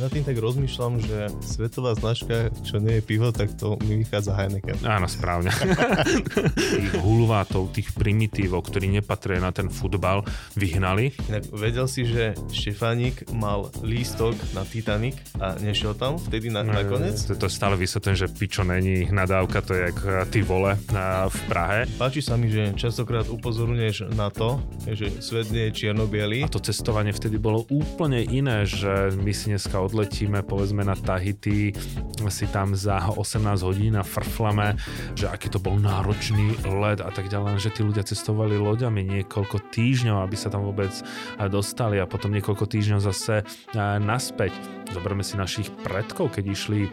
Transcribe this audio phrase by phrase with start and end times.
[0.00, 4.32] Na tým tak rozmýšľam, že svetová značka, čo nie je pivo, tak to mi vychádza
[4.32, 4.80] Heineken.
[4.80, 5.52] Áno, správne.
[6.80, 10.24] tých hulvátov, tých primitívov, ktorí nepatria na ten futbal,
[10.56, 11.12] vyhnali.
[11.28, 17.20] Inak vedel si, že Štefánik mal lístok na Titanic a nešiel tam vtedy na, nakoniec?
[17.28, 20.00] To, to stále vysvetlím, že pičo není nadávka, to je jak
[20.32, 21.80] ty vole na, v Prahe.
[22.00, 26.64] Páči sa mi, že častokrát upozorňuješ na to, že svet nie je čierno A to
[26.64, 31.74] cestovanie vtedy bolo úplne iné, že my si dneska odletíme povedzme na Tahiti,
[32.30, 34.78] si tam za 18 hodín a frflame,
[35.18, 39.74] že aký to bol náročný let a tak ďalej, že tí ľudia cestovali loďami niekoľko
[39.74, 40.94] týždňov, aby sa tam vôbec
[41.50, 43.42] dostali a potom niekoľko týždňov zase
[43.98, 44.54] naspäť.
[44.94, 46.86] Zoberme si našich predkov, keď išli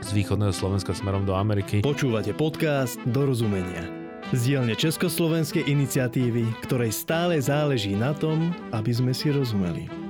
[0.00, 1.84] z východného Slovenska smerom do Ameriky.
[1.84, 3.84] Počúvate podcast Dorozumenia.
[4.32, 10.03] Z dielne Československej iniciatívy, ktorej stále záleží na tom, aby sme si rozumeli.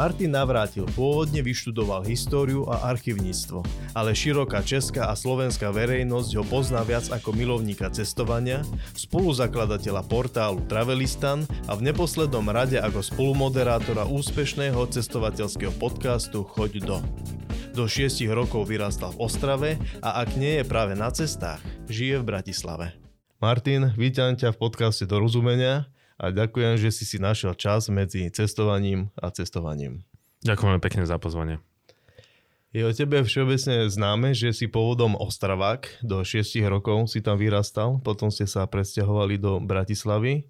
[0.00, 3.60] Martin Navrátil pôvodne vyštudoval históriu a archivníctvo,
[3.92, 8.64] ale široká česká a slovenská verejnosť ho pozná viac ako milovníka cestovania,
[8.96, 16.96] spoluzakladateľa portálu Travelistan a v neposlednom rade ako spolumoderátora úspešného cestovateľského podcastu Choď do.
[17.76, 19.70] Do 6 rokov vyrastal v Ostrave
[20.00, 21.60] a ak nie je práve na cestách,
[21.92, 22.96] žije v Bratislave.
[23.36, 28.28] Martin, vítam ťa v podcaste do rozumenia a ďakujem, že si si našiel čas medzi
[28.28, 30.04] cestovaním a cestovaním.
[30.44, 31.64] Ďakujem pekne za pozvanie.
[32.70, 37.98] Je o tebe všeobecne známe, že si pôvodom Ostravák, do 6 rokov si tam vyrastal,
[38.04, 40.46] potom ste sa presťahovali do Bratislavy.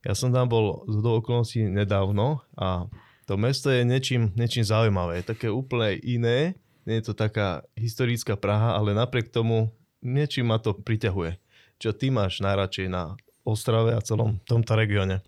[0.00, 2.88] Ja som tam bol z do okolností nedávno a
[3.28, 6.56] to mesto je niečím, niečím zaujímavé, je také úplne iné,
[6.88, 11.38] nie je to taká historická Praha, ale napriek tomu niečím ma to priťahuje.
[11.78, 15.22] Čo ty máš najradšej na Ostrave a celom tomto regióne.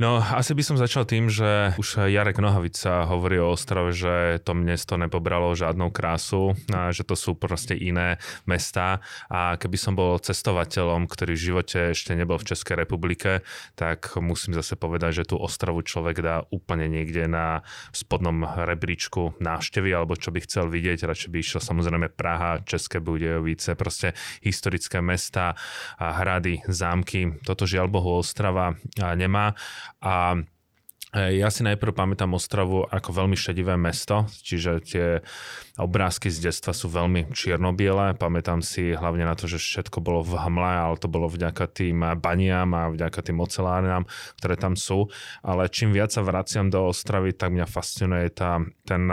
[0.00, 4.50] No, asi by som začal tým, že už Jarek Nohavica hovorí o Ostrave, že to
[4.50, 9.04] mesto nepobralo žiadnou krásu, a že to sú proste iné mesta.
[9.30, 13.46] A keby som bol cestovateľom, ktorý v živote ešte nebol v Českej republike,
[13.78, 17.62] tak musím zase povedať, že tú Ostravu človek dá úplne niekde na
[17.94, 23.78] spodnom rebríčku návštevy alebo čo by chcel vidieť, radšej by išiel samozrejme Praha, České Budejovice,
[23.78, 25.54] proste historické mesta,
[26.00, 27.38] hrady, zámky.
[27.46, 29.54] Toto žiaľ Bohu Ostrava nemá
[30.00, 30.36] a
[31.14, 35.06] e, ja si najprv pamätám Ostravu ako veľmi šedivé mesto, čiže tie
[35.80, 38.12] obrázky z detstva sú veľmi čiernobiele.
[38.20, 42.04] Pamätám si hlavne na to, že všetko bolo v hmle, ale to bolo vďaka tým
[42.20, 44.04] baniam a vďaka tým ocelárnám,
[44.36, 45.08] ktoré tam sú.
[45.40, 49.08] Ale čím viac sa vraciam do Ostravy, tak mňa fascinuje tá, ten,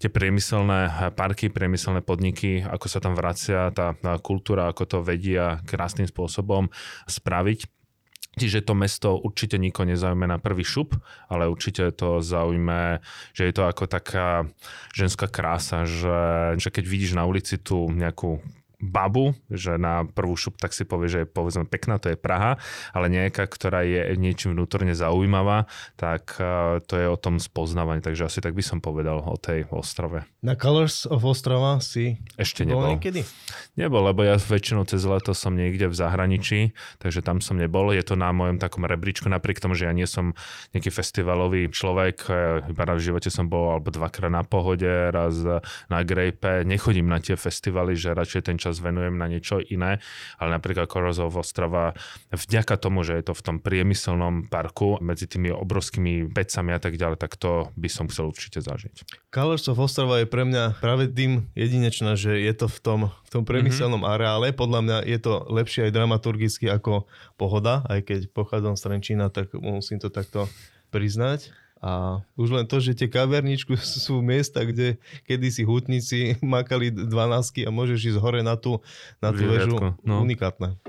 [0.00, 3.92] tie priemyselné parky, priemyselné podniky, ako sa tam vracia tá,
[4.24, 6.72] kultúra, ako to vedia krásnym spôsobom
[7.04, 7.73] spraviť.
[8.34, 10.98] Čiže to mesto určite nikoho nezaujme na prvý šup,
[11.30, 12.98] ale určite to zaujme,
[13.30, 14.48] že je to ako taká
[14.90, 18.42] ženská krása, že, že keď vidíš na ulici tú nejakú
[18.80, 22.60] babu, že na prvú šup tak si povie, že je povedzme pekná, to je Praha,
[22.90, 28.28] ale nejaká, ktorá je niečím vnútorne zaujímavá, tak e, to je o tom spoznávaní, takže
[28.28, 30.26] asi tak by som povedal o tej Ostrave.
[30.44, 32.94] Na Colors of Ostrava si ešte nebol.
[32.94, 33.24] niekedy?
[33.74, 36.60] Nebol, lebo ja väčšinou cez leto som niekde v zahraničí,
[37.02, 37.90] takže tam som nebol.
[37.90, 40.36] Je to na mojom takom rebríčku, napriek tomu, že ja nie som
[40.76, 42.32] nejaký festivalový človek, e,
[42.70, 45.40] iba v živote som bol alebo dvakrát na pohode, raz
[45.90, 50.00] na Grape, nechodím na tie festivaly, že radšej ten čas venujem na niečo iné,
[50.40, 51.92] ale napríklad Korozov Ostrava,
[52.32, 56.96] vďaka tomu, že je to v tom priemyselnom parku medzi tými obrovskými pecami a tak
[56.96, 59.28] ďalej, tak to by som chcel určite zažiť.
[59.28, 63.30] Colors of Ostrava je pre mňa práve tým jedinečná, že je to v tom, v
[63.30, 64.14] tom priemyselnom mm-hmm.
[64.14, 64.46] areále.
[64.54, 69.52] Podľa mňa je to lepšie aj dramaturgicky ako Pohoda, aj keď pochádzam z Trenčína, tak
[69.58, 70.46] musím to takto
[70.94, 71.50] priznať.
[71.84, 73.76] A už len to, že tie kaverničky
[74.08, 74.96] sú miesta, kde
[75.28, 78.80] kedysi hutníci makali 12 a môžeš ísť hore na tú,
[79.20, 80.24] na tú väžu, no.
[80.24, 80.80] unikátne.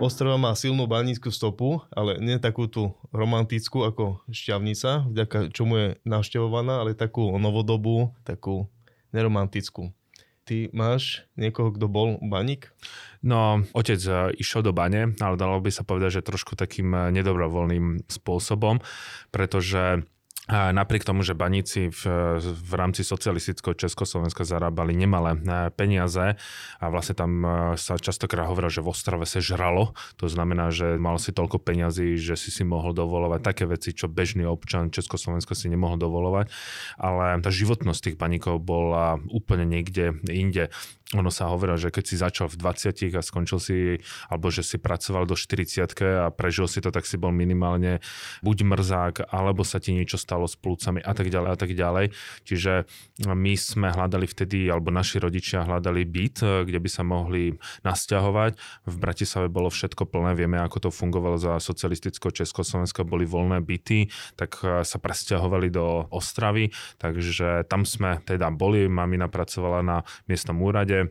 [0.00, 5.86] Ostrava má silnú banícku stopu, ale nie takú tú romantickú ako Šťavnica, vďaka čomu je
[6.02, 8.66] navštevovaná, ale takú novodobú, takú
[9.14, 9.94] neromantickú.
[10.42, 12.74] Ty máš niekoho, kto bol baník?
[13.22, 17.14] No, otec e, išiel do bane, ale dalo by sa povedať, že trošku takým e,
[17.22, 18.82] nedobrovoľným spôsobom,
[19.30, 20.02] pretože
[20.50, 22.02] a napriek tomu, že baníci v,
[22.42, 26.34] v rámci socialistického Československa zarábali nemalé e, peniaze
[26.82, 27.48] a vlastne tam e,
[27.78, 32.18] sa častokrát hovorilo, že v Ostrave sa žralo, to znamená, že mal si toľko peňazí,
[32.18, 36.50] že si si mohol dovolovať také veci, čo bežný občan Československa si nemohol dovolovať,
[36.98, 40.74] ale tá životnosť tých baníkov bola úplne niekde inde.
[41.12, 44.00] Ono sa hovorilo, že keď si začal v 20 a skončil si,
[44.32, 45.84] alebo že si pracoval do 40
[46.24, 48.00] a prežil si to, tak si bol minimálne
[48.40, 52.16] buď mrzák, alebo sa ti niečo stalo s plúcami a tak ďalej a tak ďalej.
[52.48, 52.88] Čiže
[53.28, 58.52] my sme hľadali vtedy, alebo naši rodičia hľadali byt, kde by sa mohli nasťahovať.
[58.88, 64.08] V Bratislave bolo všetko plné, vieme, ako to fungovalo za socialistického Československa, boli voľné byty,
[64.40, 71.01] tak sa presťahovali do Ostravy, takže tam sme teda boli, mamina pracovala na miestnom úrade,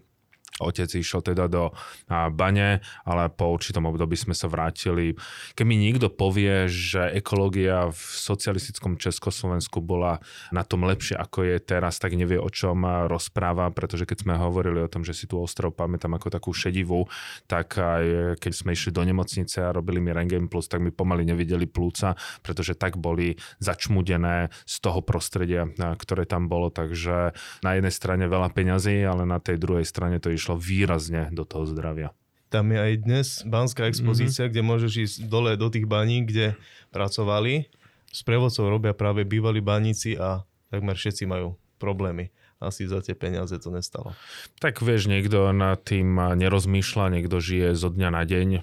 [0.59, 1.71] Otec išiel teda do
[2.09, 5.15] bane, ale po určitom období sme sa vrátili.
[5.55, 10.19] Keď mi niekto povie, že ekológia v socialistickom Československu bola
[10.51, 14.83] na tom lepšie ako je teraz, tak nevie o čom rozpráva, pretože keď sme hovorili
[14.83, 17.07] o tom, že si tu ostrov pamätám ako takú šedivú,
[17.47, 21.23] tak aj keď sme išli do nemocnice a robili mi Rengen Plus, tak mi pomaly
[21.23, 26.73] nevideli plúca, pretože tak boli začmudené z toho prostredia, ktoré tam bolo.
[26.73, 27.31] Takže
[27.63, 31.45] na jednej strane veľa peňazí, ale na tej druhej strane to išlo išlo výrazne do
[31.45, 32.09] toho zdravia.
[32.49, 34.53] Tam je aj dnes banská expozícia, mm-hmm.
[34.57, 36.57] kde môžeš ísť dole do tých baní, kde
[36.89, 37.69] pracovali.
[38.11, 40.43] S prevodcov robia práve bývalí baníci a
[40.73, 44.13] takmer všetci majú problémy asi za tie peniaze to nestalo.
[44.61, 48.61] Tak vieš, niekto nad tým nerozmýšľa, niekto žije zo dňa na deň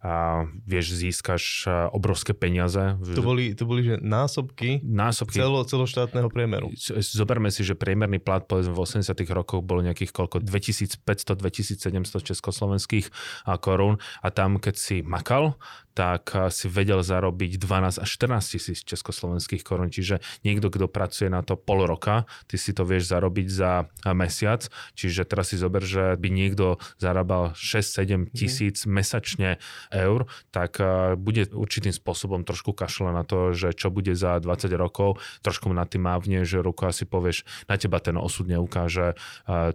[0.00, 2.96] a vieš, získaš obrovské peniaze.
[3.02, 5.36] To boli, to boli že násobky, násobky.
[5.36, 6.72] Celo, celoštátneho priemeru.
[7.04, 13.12] Zoberme si, že priemerný plat povedzme v 80 rokoch bol nejakých koľko 2500-2700 československých
[13.60, 15.60] korún a tam keď si makal,
[16.00, 19.92] tak si vedel zarobiť 12 až 14 tisíc československých korún.
[19.92, 23.84] Čiže niekto, kto pracuje na to pol roka, ty si to vieš zarobiť za
[24.16, 24.64] mesiac.
[24.96, 28.32] Čiže teraz si zober, že by niekto zarábal 6-7 mhm.
[28.32, 28.96] tisíc mm.
[28.96, 29.50] mesačne
[29.92, 30.80] eur, tak
[31.20, 35.84] bude určitým spôsobom trošku kašľa na to, že čo bude za 20 rokov, trošku na
[35.84, 39.20] tým mávneš ruku a si povieš, na teba ten osud neukáže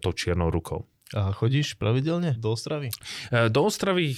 [0.01, 0.89] tou čiernou rukou.
[1.15, 2.91] A chodíš pravidelne do Ostravy?
[3.31, 4.17] E, do Ostravy e,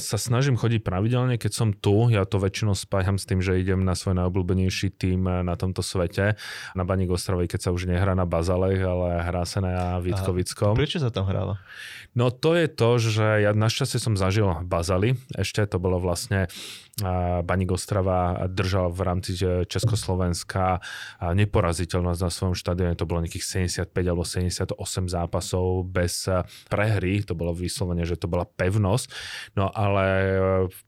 [0.00, 2.08] sa snažím chodiť pravidelne, keď som tu.
[2.08, 5.84] Ja to väčšinou spájam s tým, že idem na svoj najobľúbenejší tým e, na tomto
[5.84, 6.40] svete.
[6.72, 10.72] Na Baník Ostravy, keď sa už nehrá na Bazalech, ale hrá sa na Vítkovickom.
[10.72, 11.60] Prečo sa tam hráva?
[12.16, 15.20] No to je to, že ja našťastie som zažil Bazali.
[15.36, 16.48] Ešte to bolo vlastne
[17.40, 19.32] Baník Ostrava držal v rámci
[19.64, 20.84] Československa
[21.24, 23.00] neporaziteľnosť na svojom štadióne.
[23.00, 24.76] To bolo nejakých 75 alebo 78
[25.08, 26.21] zápasov bez
[26.68, 27.22] prehry.
[27.26, 29.06] To bolo vyslovene, že to bola pevnosť.
[29.56, 30.34] No ale e,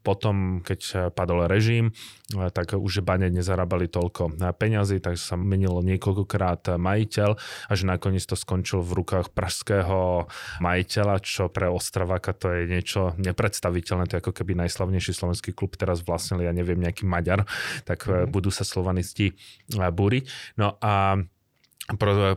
[0.02, 1.90] potom, keď padol režim,
[2.34, 7.31] e, tak už Bane nezarábali toľko peňazí, tak sa menilo niekoľkokrát majiteľ
[7.69, 10.26] a že nakoniec to skončil v rukách pražského
[10.60, 14.08] majiteľa, čo pre Ostraváka to je niečo nepredstaviteľné.
[14.10, 17.46] To je ako keby najslavnejší slovenský klub teraz vlastnili, ja neviem, nejaký Maďar,
[17.84, 18.31] tak mm.
[18.31, 19.36] budú sa slovanisti
[19.72, 20.28] búriť.
[20.58, 21.19] No a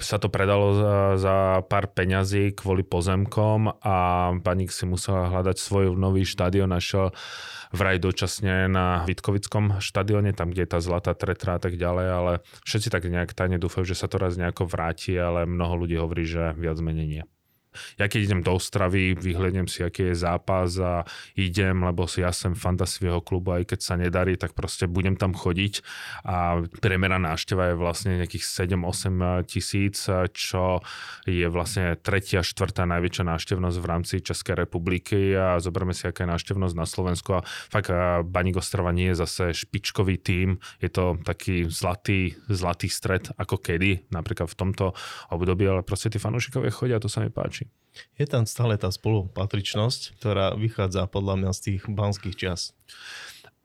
[0.04, 1.36] sa to predalo za, za
[1.72, 3.96] pár peňazí kvôli pozemkom a
[4.44, 7.16] Baník si musela hľadať svoj nový štadión, našiel
[7.72, 12.32] vraj dočasne na Vitkovickom štadióne, tam, kde je tá zlatá tretra a tak ďalej, ale
[12.68, 16.28] všetci tak nejak tajne dúfajú, že sa to raz nejako vráti, ale mnoho ľudí hovorí,
[16.28, 17.24] že viac menej nie
[18.00, 21.04] ja keď idem do Ostravy, vyhľadnem si, aký je zápas a
[21.38, 25.16] idem, lebo si ja som fanda svojho klubu, aj keď sa nedarí, tak proste budem
[25.16, 25.82] tam chodiť.
[26.26, 30.82] A premera návšteva je vlastne nejakých 7-8 tisíc, čo
[31.28, 35.36] je vlastne tretia, štvrtá najväčšia návštevnosť v rámci Českej republiky.
[35.38, 37.30] A zoberme si, aká je návštevnosť na Slovensku.
[37.38, 37.92] A fakt
[38.26, 44.10] Baník Ostrava nie je zase špičkový tím, je to taký zlatý, zlatý stred ako kedy,
[44.10, 44.86] napríklad v tomto
[45.30, 47.67] období, ale proste tí fanúšikovia chodia, to sa mi páči.
[48.18, 52.78] Je tam stále tá spolupatričnosť, ktorá vychádza podľa mňa z tých banských čas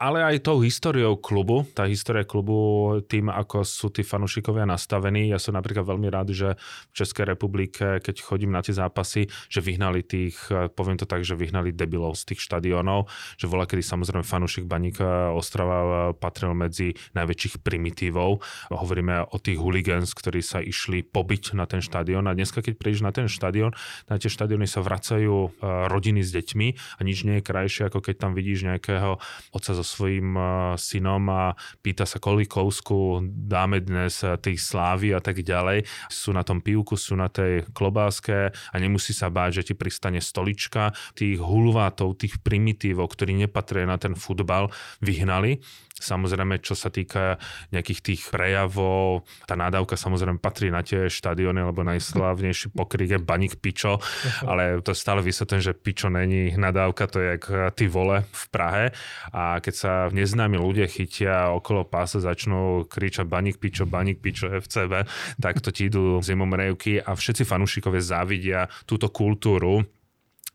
[0.02, 5.30] ale aj tou históriou klubu, tá história klubu tým, ako sú tí fanúšikovia nastavení.
[5.30, 6.58] Ja som napríklad veľmi rád, že
[6.90, 11.38] v Českej republike, keď chodím na tie zápasy, že vyhnali tých, poviem to tak, že
[11.38, 13.06] vyhnali debilov z tých štadiónov,
[13.38, 18.42] že bola kedy samozrejme fanúšik Baníka Ostrava patril medzi najväčších primitívov.
[18.74, 23.06] Hovoríme o tých hooligans, ktorí sa išli pobiť na ten štadión a dneska, keď prídeš
[23.06, 23.70] na ten štadión,
[24.10, 25.50] na tie štadióny sa vracajú e,
[25.86, 29.22] rodiny s deťmi a nič nie je krajšie, ako keď tam vidíš nejakého
[29.54, 30.44] otca zo svojim uh,
[30.80, 31.52] synom a
[31.84, 35.84] pýta sa, kolikovsku dáme dnes uh, tej slávy a tak ďalej.
[36.08, 40.24] Sú na tom pivku, sú na tej klobáske a nemusí sa báť, že ti pristane
[40.24, 40.96] stolička.
[41.12, 44.72] Tých hulvátov, tých primitívov, ktorí nepatria na ten futbal,
[45.04, 45.60] vyhnali
[46.02, 47.38] Samozrejme, čo sa týka
[47.70, 53.62] nejakých tých prejavov, tá nádavka samozrejme patrí na tie štadióny, lebo najslavnejší pokrik je Baník
[53.62, 54.02] Pičo,
[54.42, 57.44] ale to stále vysvetlím, že Pičo není nadávka, to je jak
[57.78, 58.86] ty vole v Prahe.
[59.30, 65.06] A keď sa neznámi ľudia chytia okolo pása, začnú kričať Baník Pičo, Baník Pičo, FCB,
[65.38, 69.86] tak to ti idú zimomrejvky a všetci fanúšikovia závidia túto kultúru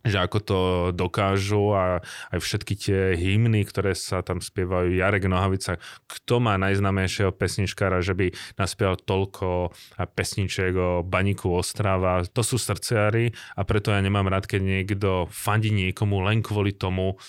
[0.08, 0.60] že ako to
[0.96, 2.00] dokážu a
[2.32, 8.16] aj všetky tie hymny, ktoré sa tam spievajú, Jarek Nohavica, kto má najznámejšieho pesničkára, že
[8.16, 9.76] by naspieval toľko
[10.16, 15.70] pesničiek o Baníku Ostrava, to sú srdciári a preto ja nemám rád, keď niekto fandí
[15.70, 17.20] niekomu len kvôli tomu,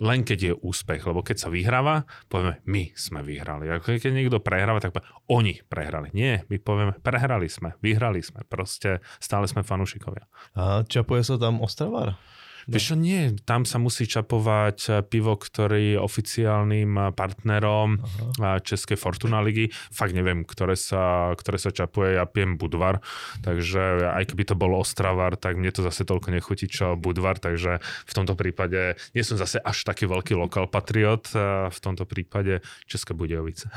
[0.00, 3.68] len keď je úspech, lebo keď sa vyhráva, povieme, my sme vyhrali.
[3.68, 6.08] A keď niekto prehráva, tak povieme, oni prehrali.
[6.16, 10.24] Nie, my povieme, prehrali sme, vyhrali sme, proste stále sme fanúšikovia.
[10.56, 12.16] A čapuje sa tam Ostravár?
[12.68, 12.78] No.
[12.78, 17.98] Vieš čo, nie, tam sa musí čapovať eh, pivo, ktorý je oficiálnym eh, partnerom
[18.38, 18.62] Aha.
[18.62, 19.74] Českej Fortuna ligy.
[19.90, 23.02] Fakt neviem, ktoré sa, ktoré sa čapuje, ja pijem Budvar,
[23.42, 27.82] takže aj keby to bol Ostravar, tak mne to zase toľko nechutí, čo Budvar, takže
[27.82, 31.26] v tomto prípade nie som zase až taký veľký lokal patriot,
[31.68, 33.68] v tomto prípade České Budejovice.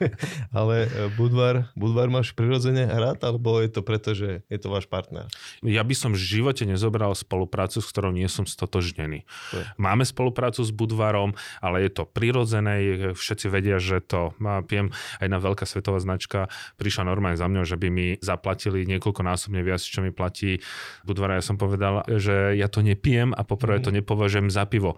[0.58, 4.88] Ale eh, Budvar, Budvar máš prirodzene rád, alebo je to preto, že je to váš
[4.88, 5.28] partner?
[5.60, 9.28] Ja by som v živote nezobral spoluprácu, s ktorou nie som stotožnený.
[9.76, 14.32] Máme spoluprácu s Budvarom, ale je to prirodzené, všetci vedia, že to
[14.64, 14.96] pijem.
[15.20, 16.48] Aj na veľká svetová značka
[16.80, 20.64] prišla normálne za mňou, že by mi zaplatili niekoľkonásobne viac, čo mi platí
[21.04, 21.36] Budvara.
[21.36, 24.00] Ja som povedal, že ja to nepijem a poprvé to mhm.
[24.00, 24.96] nepovažujem za pivo.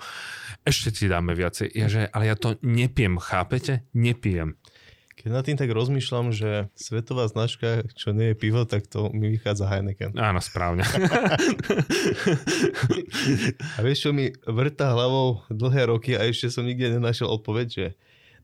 [0.62, 1.74] Ešte ti dáme viacej.
[1.74, 3.88] Ja, že, ale ja to nepijem, chápete?
[3.96, 4.54] Nepijem.
[5.18, 9.34] Keď nad tým tak rozmýšľam, že svetová značka, čo nie je pivo, tak to mi
[9.34, 10.14] vychádza Heineken.
[10.14, 10.86] Áno, správne.
[13.74, 17.86] a vieš, čo mi vrta hlavou dlhé roky a ešte som nikde nenašiel odpoveď, že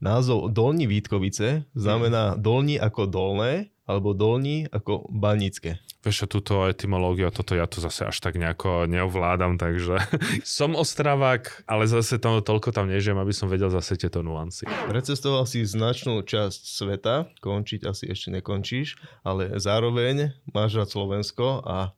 [0.03, 5.84] názov Dolní Vítkovice znamená dolní ako dolné, alebo dolní ako banické.
[6.05, 9.97] Vieš túto etymológiu, toto ja to zase až tak nejako neovládam, takže
[10.45, 14.69] som ostravák, ale zase to, toľko tam nežijem, aby som vedel zase tieto nuancy.
[14.85, 21.97] Precestoval si značnú časť sveta, končiť asi ešte nekončíš, ale zároveň máš rád Slovensko a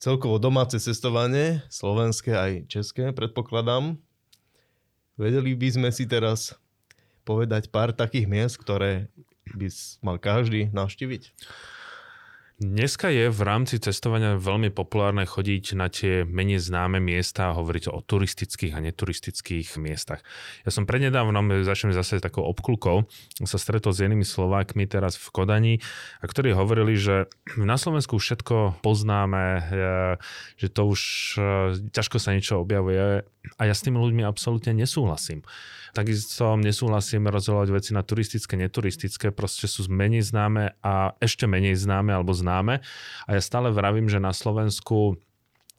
[0.00, 4.00] celkovo domáce cestovanie, slovenské aj české, predpokladám.
[5.20, 6.56] Vedeli by sme si teraz
[7.28, 9.12] povedať pár takých miest, ktoré
[9.52, 9.68] by
[10.00, 11.36] mal každý navštíviť?
[12.58, 17.86] Dneska je v rámci cestovania veľmi populárne chodiť na tie menej známe miesta a hovoriť
[17.86, 20.26] o turistických a neturistických miestach.
[20.66, 23.06] Ja som prednedávnom, začnem zase takou obklukou,
[23.46, 25.74] sa stretol s inými Slovákmi teraz v Kodani,
[26.18, 29.62] a ktorí hovorili, že na Slovensku všetko poznáme, e,
[30.58, 31.00] že to už
[31.38, 31.42] e,
[31.94, 33.22] ťažko sa niečo objavuje
[33.54, 35.46] a ja s tými ľuďmi absolútne nesúhlasím.
[35.96, 42.12] Takisto nesúhlasím rozdeľovať veci na turistické, neturistické, proste sú menej známe a ešte menej známe
[42.12, 42.47] alebo známe.
[43.28, 45.20] A ja stále vravím, že na Slovensku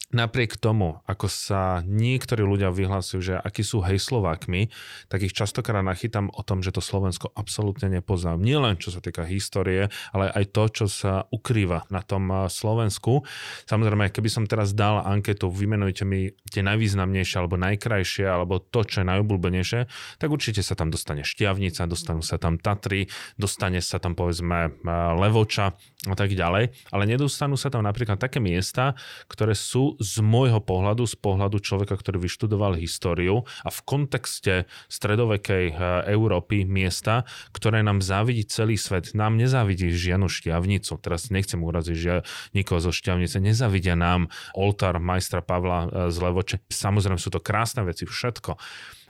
[0.10, 4.74] napriek tomu, ako sa niektorí ľudia vyhlasujú, že akí sú hejslovákmi,
[5.06, 8.42] tak ich častokrát nachytám o tom, že to Slovensko absolútne nepoznám.
[8.42, 13.22] Nielen čo sa týka histórie, ale aj to, čo sa ukrýva na tom eh, Slovensku.
[13.70, 19.06] Samozrejme, keby som teraz dal anketu, vymenujte mi tie najvýznamnejšie alebo najkrajšie, alebo to, čo
[19.06, 19.80] je najobľúbenejšie,
[20.18, 23.06] tak určite sa tam dostane Šťavnica, dostanú sa tam Tatry,
[23.38, 24.90] dostane sa tam povedzme eh,
[25.22, 25.78] Levoča
[26.10, 28.98] a tak ďalej, ale nedostanú sa tam napríklad také miesta,
[29.28, 34.54] ktoré sú z môjho pohľadu, z pohľadu človeka, ktorý vyštudoval históriu a v kontexte
[34.88, 35.78] stredovekej eh,
[36.10, 39.12] Európy miesta, ktoré nám závidí celý svet.
[39.12, 40.96] Nám nezávidí žiadnu šťavnicu.
[41.04, 42.24] Teraz nechcem uraziť že
[42.56, 43.44] nikoho zo šťavnice.
[43.44, 46.58] Nezávidia nám oltár majstra Pavla eh, z Levoče.
[46.72, 48.56] Samozrejme sú to krásne veci, všetko.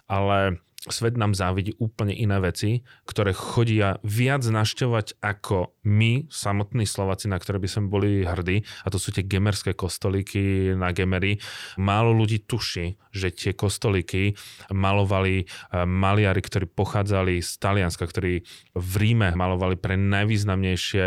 [0.09, 7.27] Ale svet nám závidí úplne iné veci, ktoré chodia viac našťovať ako my, samotní Slováci,
[7.27, 8.63] na ktoré by sme boli hrdí.
[8.85, 11.43] A to sú tie gemerské kostolíky na Gemery.
[11.75, 14.39] Málo ľudí tuší, že tie kostolíky
[14.71, 15.47] malovali eh,
[15.83, 21.05] maliari, ktorí pochádzali z Talianska, ktorí v Ríme malovali pre najvýznamnejšie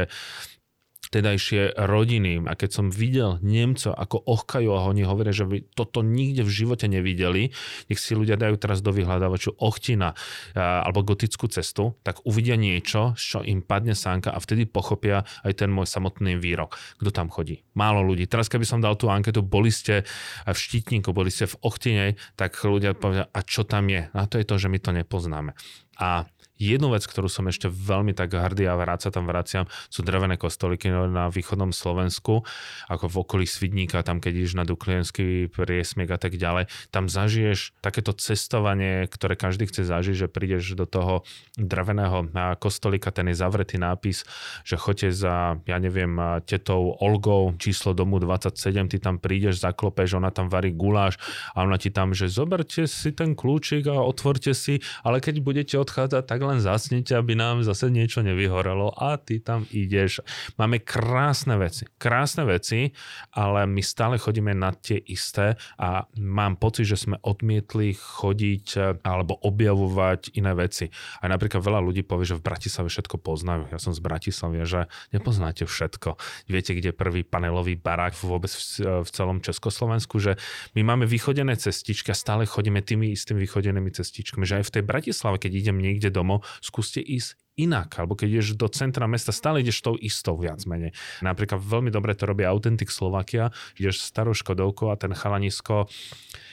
[1.13, 2.41] vtedajšie rodiny.
[2.49, 6.49] A keď som videl Nemcov, ako ochkajú a oni hovoria, že by toto nikde v
[6.65, 7.53] živote nevideli,
[7.93, 10.17] nech si ľudia dajú teraz do vyhľadávaču Ochtina
[10.57, 15.69] alebo gotickú cestu, tak uvidia niečo, čo im padne sánka a vtedy pochopia aj ten
[15.69, 16.81] môj samotný výrok.
[16.97, 17.61] Kto tam chodí?
[17.77, 18.25] Málo ľudí.
[18.25, 20.09] Teraz keby som dal tú anketu, boli ste
[20.49, 24.09] v Štítniku, boli ste v Ochtine, tak ľudia povedia, a čo tam je?
[24.17, 25.53] A to je to, že my to nepoznáme.
[26.01, 26.25] A
[26.63, 30.95] Jednu vec, ktorú som ešte veľmi tak hrdý a vráca tam vraciam, sú drevené kostolíky
[30.95, 32.47] na východnom Slovensku,
[32.87, 36.71] ako v okolí Svidníka, tam keď ideš na Duklienský priesmiek a tak ďalej.
[36.95, 41.27] Tam zažiješ takéto cestovanie, ktoré každý chce zažiť, že prídeš do toho
[41.59, 42.31] dreveného
[42.63, 44.23] kostolíka, ten je zavretý nápis,
[44.63, 46.15] že choďte za, ja neviem,
[46.47, 51.19] tetou Olgou, číslo domu 27, ty tam prídeš, zaklopeš, ona tam varí guláš
[51.57, 55.75] a ona ti tam, že zoberte si ten kľúčik a otvorte si, ale keď budete
[55.81, 60.21] odchádzať, tak len zasnite, aby nám zase niečo nevyhorelo a ty tam ideš.
[60.59, 62.91] Máme krásne veci, krásne veci,
[63.33, 68.79] ale my stále chodíme na tie isté a mám pocit, že sme odmietli chodiť e,
[69.07, 70.91] alebo objavovať iné veci.
[71.23, 73.71] Aj napríklad veľa ľudí povie, že v Bratislave všetko poznajú.
[73.71, 76.19] Ja som z Bratislavy, že nepoznáte všetko.
[76.51, 78.61] Viete, kde je prvý panelový barák vôbec v,
[79.07, 80.37] v celom Československu, že
[80.75, 84.85] my máme vychodené cestičky a stále chodíme tými istými vychodenými cestičkami, že aj v tej
[84.85, 89.61] Bratislave, keď idem niekde domov, skúste ísť inak, alebo keď ideš do centra mesta, stále
[89.61, 90.97] ideš tou istou viac menej.
[91.21, 95.85] Napríklad veľmi dobre to robí Authentic Slovakia, ideš starou Škodovkou a ten chalanisko,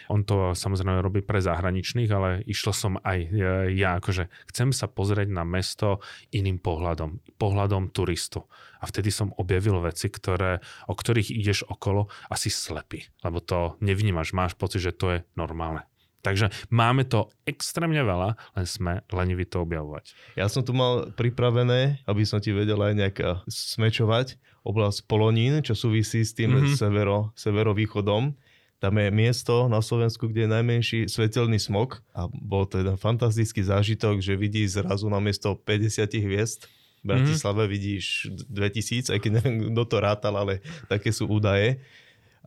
[0.09, 3.29] on to samozrejme robí pre zahraničných, ale išlo som aj e,
[3.77, 6.01] ja, akože chcem sa pozrieť na mesto
[6.33, 8.49] iným pohľadom, pohľadom turistu.
[8.81, 14.33] A vtedy som objavil veci, ktoré, o ktorých ideš okolo asi slepý, lebo to nevnímaš,
[14.33, 15.85] máš pocit, že to je normálne.
[16.19, 20.11] Takže máme to extrémne veľa, len sme leniví to objavovať.
[20.35, 24.35] Ja som tu mal pripravené, aby som ti vedel aj nejak eh, smečovať,
[24.67, 26.75] oblasť Polonín, čo súvisí s tým mm-hmm.
[26.75, 28.35] severo, severovýchodom.
[28.79, 33.59] Tam je miesto na Slovensku, kde je najmenší svetelný smog a bol to jeden fantastický
[33.59, 36.67] zážitok, že vidíš zrazu na miesto 50 hviezd
[37.03, 37.75] v Bratislave mm-hmm.
[37.75, 38.05] vidíš
[38.51, 40.59] 2000, aj keď neviem, kto to rátal, ale
[40.91, 41.79] také sú údaje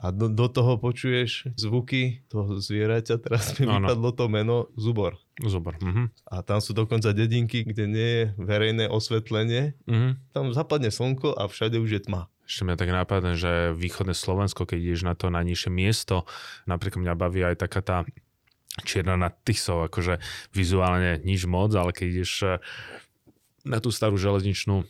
[0.02, 3.86] a do, do toho počuješ zvuky toho zvieraťa, teraz mi ano.
[3.86, 5.14] vypadlo to meno Zubor.
[5.38, 5.78] Zubor.
[5.78, 6.10] Uh-huh.
[6.26, 9.78] A tam sú dokonca dedinky, kde nie je verejné osvetlenie.
[9.86, 10.18] Uh-huh.
[10.34, 12.26] Tam zapadne slnko a všade už je tma.
[12.42, 16.26] Ešte mňa tak nápadne, že východné Slovensko, keď ideš na to najnižšie miesto,
[16.66, 18.02] napríklad mňa baví aj taká tá
[18.82, 20.18] čierna nad Tisou, akože
[20.50, 22.50] vizuálne nič moc, ale keď ideš eh,
[23.62, 24.82] na tú starú železničnú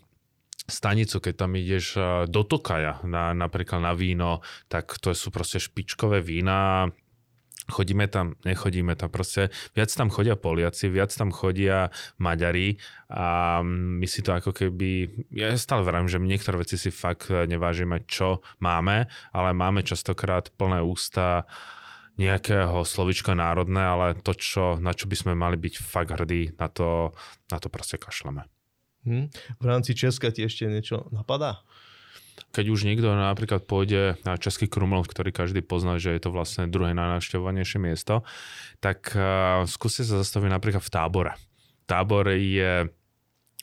[0.73, 4.41] stanicu, keď tam ideš do Tokaja, na, napríklad na víno,
[4.73, 6.89] tak to sú proste špičkové vína,
[7.71, 14.07] chodíme tam, nechodíme tam, proste viac tam chodia Poliaci, viac tam chodia Maďari a my
[14.09, 19.07] si to ako keby, ja stále verím, že niektoré veci si fakt nevážime, čo máme,
[19.31, 21.47] ale máme častokrát plné ústa
[22.21, 26.69] nejakého slovička národné, ale to, čo, na čo by sme mali byť fakt hrdí, na
[26.69, 27.17] to,
[27.49, 28.45] na to proste kašleme.
[29.03, 29.27] Hm?
[29.59, 31.63] V rámci Česka ti ešte niečo napadá?
[32.53, 36.69] Keď už niekto napríklad pôjde na Český Krumlov, ktorý každý pozná, že je to vlastne
[36.69, 38.25] druhé najnavštevovanejšie miesto,
[38.81, 41.33] tak uh, skúste sa zastaviť napríklad v tábore.
[41.89, 42.89] Tábor je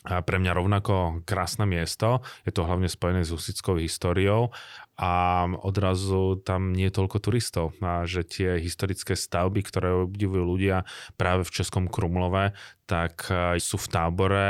[0.00, 2.24] pre mňa rovnako krásne miesto.
[2.48, 4.48] Je to hlavne spojené s husickou históriou
[5.00, 7.72] a odrazu tam nie je toľko turistov.
[7.80, 10.84] A že tie historické stavby, ktoré obdivujú ľudia
[11.16, 12.52] práve v Českom Krumlove,
[12.84, 14.48] tak e, sú v tábore.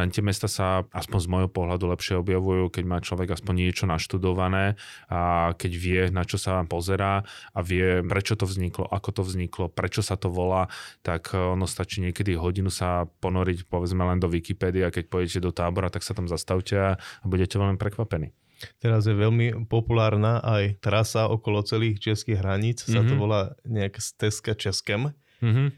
[0.00, 3.84] Len tie mesta sa aspoň z môjho pohľadu lepšie objavujú, keď má človek aspoň niečo
[3.84, 4.80] naštudované
[5.12, 9.68] a keď vie, na čo sa pozerá a vie, prečo to vzniklo, ako to vzniklo,
[9.68, 10.72] prečo sa to volá,
[11.04, 15.44] tak e, ono stačí niekedy hodinu sa ponoriť povedzme len do Wikipédie a keď pôjdete
[15.44, 16.96] do tábora, tak sa tam zastavte a
[17.28, 18.41] budete veľmi prekvapení.
[18.78, 22.94] Teraz je veľmi populárna aj trasa okolo celých českých hraníc, mm-hmm.
[22.94, 23.20] sa to mhm.
[23.20, 25.14] volá nejak Steska Českem.
[25.42, 25.68] Mm-hmm.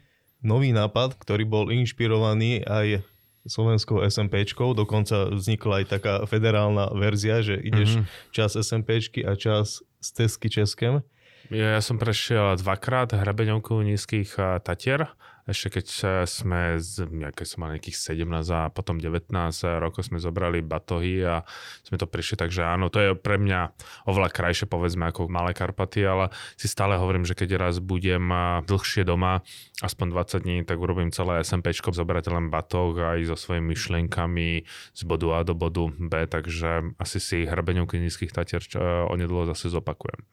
[0.45, 3.01] Nový nápad, ktorý bol inšpirovaný aj
[3.45, 8.33] slovenskou SMPčkou, dokonca vznikla aj taká federálna verzia, že ideš mm-hmm.
[8.33, 11.05] čas SMPčky a čas Stesky Českem.
[11.53, 14.33] Ja, ja som prešiel dvakrát hrabeňovku nízkych
[14.65, 15.13] Tatier
[15.45, 15.85] ešte keď
[16.25, 19.29] sme, z, keď som mal nejakých 17 a potom 19
[19.77, 21.45] rokov sme zobrali batohy a
[21.85, 23.69] sme to prišli, takže áno, to je pre mňa
[24.09, 28.25] oveľa krajšie povedzme ako Malé Karpaty, ale si stále hovorím, že keď raz budem
[28.65, 29.45] dlhšie doma,
[29.85, 34.65] aspoň 20 dní, tak urobím celé SMPčko, zoberať len batoh aj so svojimi myšlienkami
[34.97, 38.65] z bodu A do bodu B, takže asi si hrabeňovky nízkych tatier
[39.13, 40.25] onedlho zase zopakujem.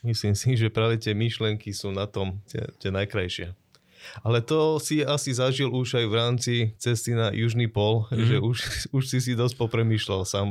[0.00, 3.52] Myslím si, že práve tie myšlenky sú na tom tie, tie najkrajšie.
[4.24, 8.26] Ale to si asi zažil už aj v rámci cesty na Južný pol, mm-hmm.
[8.26, 8.58] že už,
[8.96, 10.46] už si si dosť popremýšľal sám.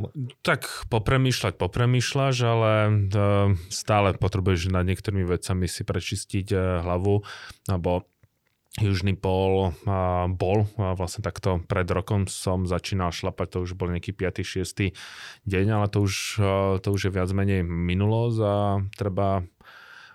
[0.45, 7.21] Tak popremýšľať popremýšľaš, ale uh, stále potrebuješ nad niektorými vecami si prečistiť uh, hlavu,
[7.69, 8.05] alebo
[8.79, 14.13] Južný pol uh, bol vlastne takto pred rokom som začínal šlapať, to už bol nejaký
[14.13, 14.45] 5.
[14.45, 14.93] 6.
[15.49, 16.15] deň, ale to už,
[16.85, 18.55] to už je viac menej minulosť a
[18.93, 19.43] treba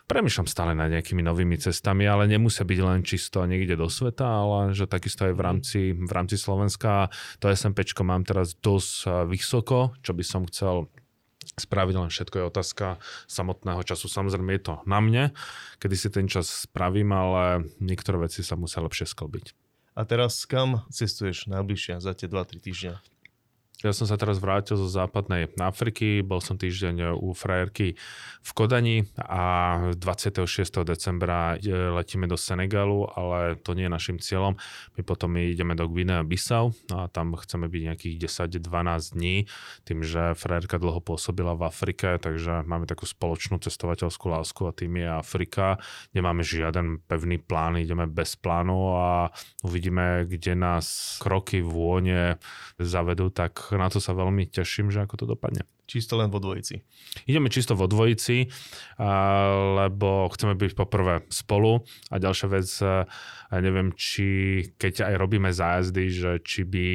[0.04, 4.58] premyšľam stále nad nejakými novými cestami, ale nemusia byť len čisto niekde do sveta, ale
[4.76, 7.08] že takisto aj v rámci, v rámci Slovenska.
[7.40, 10.92] To SMPčko mám teraz dosť eh, vysoko, čo by som chcel
[11.44, 12.86] spraviť, len všetko je otázka
[13.28, 14.08] samotného času.
[14.08, 15.24] Samozrejme je to na mne,
[15.78, 19.52] kedy si ten čas spravím, ale niektoré veci sa musia lepšie sklbiť.
[19.94, 23.13] A teraz kam cestuješ najbližšie za tie 2-3 týždňa?
[23.84, 28.00] Ja som sa teraz vrátil zo západnej Afriky, bol som týždeň u frajerky
[28.40, 30.48] v Kodani a 26.
[30.88, 34.56] decembra e, letíme do Senegalu, ale to nie je našim cieľom.
[34.96, 38.16] My potom ideme do Guinea Bissau a tam chceme byť nejakých
[38.48, 39.36] 10-12 dní,
[39.84, 44.96] tým, že frajerka dlho pôsobila v Afrike, takže máme takú spoločnú cestovateľskú lásku a tým
[44.96, 45.76] je Afrika.
[46.16, 49.28] Nemáme žiaden pevný plán, ideme bez plánu a
[49.60, 52.40] uvidíme, kde nás kroky, vône
[52.80, 55.62] zavedú, tak na to sa veľmi teším, že ako to dopadne.
[55.84, 56.80] Čisto len vo dvojici.
[57.28, 58.48] Ideme čisto vo dvojici,
[59.76, 62.68] lebo chceme byť poprvé spolu a ďalšia vec,
[63.52, 64.26] neviem, či
[64.80, 66.86] keď aj robíme zájazdy, že či by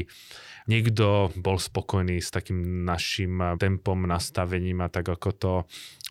[0.69, 5.53] niekto bol spokojný s takým našim tempom, nastavením a tak ako to,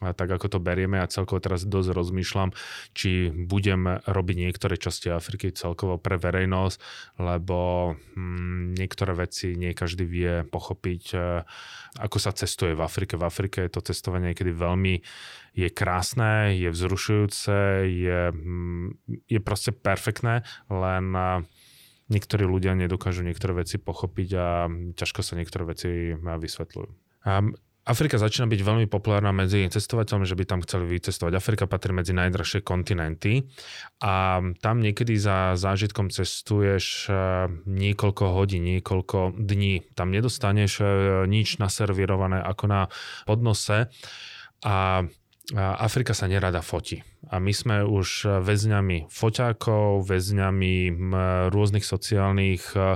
[0.03, 2.51] a tak ako to berieme a celkovo teraz dosť rozmýšľam,
[2.91, 6.79] či budem robiť niektoré časti Afriky celkovo pre verejnosť,
[7.23, 11.47] lebo hm, niektoré veci nie každý vie pochopiť, e,
[12.03, 13.15] ako sa cestuje v Afrike.
[13.15, 15.07] V Afrike je to cestovanie niekedy veľmi
[15.59, 18.95] je krásne, je vzrušujúce, je, hm,
[19.27, 21.07] je proste perfektné, len
[22.09, 24.47] niektorí ľudia nedokážu niektoré veci pochopiť a
[24.97, 26.91] ťažko sa niektoré veci vysvetľujú.
[27.89, 31.33] Afrika začína byť veľmi populárna medzi cestovateľmi, že by tam chceli vycestovať.
[31.33, 33.49] Afrika patrí medzi najdražšie kontinenty
[34.05, 37.13] a tam niekedy za zážitkom cestuješ e,
[37.65, 39.89] niekoľko hodín, niekoľko dní.
[39.97, 40.87] Tam nedostaneš e,
[41.33, 42.81] nič naservírované ako na
[43.25, 43.89] podnose
[44.61, 45.09] a
[45.57, 47.01] Afrika sa nerada fotí.
[47.27, 50.75] A my sme už väzňami foťákov, väzňami
[51.51, 52.95] rôznych sociálnych e,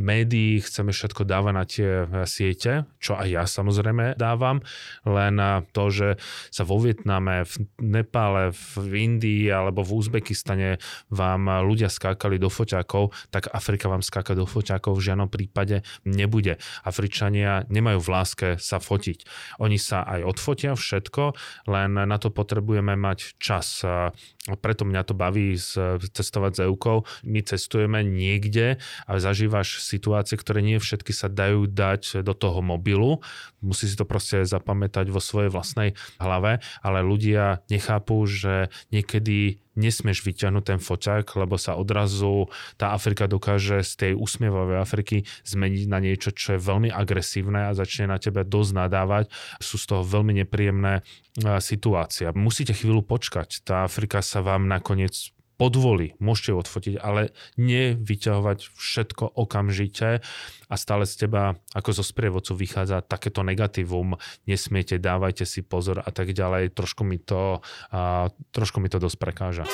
[0.00, 4.64] médií, chceme všetko dávať na tie e, siete, čo aj ja samozrejme dávam,
[5.04, 5.36] len
[5.76, 6.08] to, že
[6.48, 10.80] sa vo Vietname, v Nepále, v Indii alebo v Uzbekistane
[11.12, 16.56] vám ľudia skákali do foťákov, tak Afrika vám skáka do foťákov v žiadnom prípade nebude.
[16.88, 19.28] Afričania nemajú v láske sa fotiť.
[19.60, 21.36] Oni sa aj odfotia všetko,
[21.68, 23.82] len na to potrebujeme mať čas.
[23.82, 24.14] A
[24.62, 25.58] preto mňa to baví
[26.14, 27.02] cestovať s Eukou.
[27.26, 28.78] My cestujeme niekde
[29.10, 33.18] a zažívaš situácie, ktoré nie všetky sa dajú dať do toho mobilu.
[33.58, 40.20] Musí si to proste zapamätať vo svojej vlastnej hlave, ale ľudia nechápu, že niekedy nesmieš
[40.24, 45.16] vyťahnuť ten foťák, lebo sa odrazu tá Afrika dokáže z tej usmievavej Afriky
[45.48, 49.24] zmeniť na niečo, čo je veľmi agresívne a začne na tebe dosť nadávať.
[49.64, 51.00] Sú z toho veľmi nepríjemné
[51.64, 52.36] situácia.
[52.36, 53.64] Musíte chvíľu počkať.
[53.64, 60.24] Tá Afrika sa vám nakoniec podvolí, môžete odfotiť, ale nevyťahovať všetko okamžite
[60.72, 64.16] a stále z teba ako zo sprievodcu vychádza takéto negatívum,
[64.48, 66.72] nesmiete, dávajte si pozor a tak ďalej.
[66.72, 67.60] Trošku mi to,
[67.92, 69.64] a, trošku mi to dosť prekáža.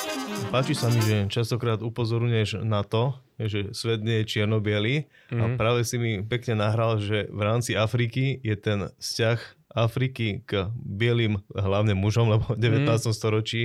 [0.51, 5.39] Páči sa mi, že častokrát upozorňuješ na to, že svet nie je čierno mm-hmm.
[5.39, 5.57] a mhm.
[5.57, 11.45] práve si mi pekne nahral, že v rámci Afriky je ten vzťah Afriky k bielým,
[11.53, 12.89] hlavne mužom, lebo v 19.
[12.89, 13.13] Mm.
[13.13, 13.63] storočí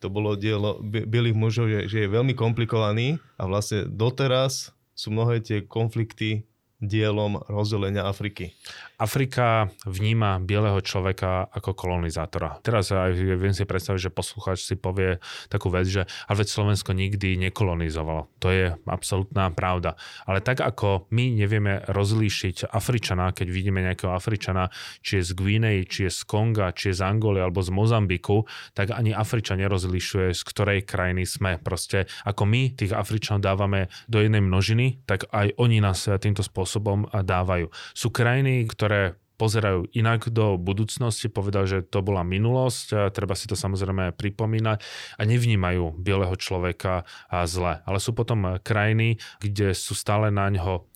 [0.00, 5.44] to bolo dielo bielých mužov, že, že je veľmi komplikovaný a vlastne doteraz sú mnohé
[5.44, 6.48] tie konflikty
[6.82, 8.50] dielom rozdelenia Afriky.
[8.98, 12.58] Afrika vníma bieleho človeka ako kolonizátora.
[12.62, 16.90] Teraz aj viem si predstaviť, že poslucháč si povie takú vec, že ale veď Slovensko
[16.94, 18.30] nikdy nekolonizovalo.
[18.42, 19.94] To je absolútna pravda.
[20.26, 24.70] Ale tak ako my nevieme rozlíšiť Afričana, keď vidíme nejakého Afričana,
[25.02, 28.46] či je z Guinei, či je z Konga, či je z Angoly alebo z Mozambiku,
[28.74, 31.62] tak ani Afričan nerozlišuje, z ktorej krajiny sme.
[31.62, 36.71] Proste ako my tých Afričanov dávame do jednej množiny, tak aj oni nás týmto spôsobom
[37.10, 37.68] dávajú.
[37.92, 43.58] Sú krajiny, ktoré pozerajú inak do budúcnosti, povedal, že to bola minulosť, treba si to
[43.58, 44.78] samozrejme pripomínať
[45.18, 47.02] a nevnímajú bieleho človeka
[47.50, 47.82] zle.
[47.82, 50.86] Ale sú potom krajiny, kde sú stále na ňo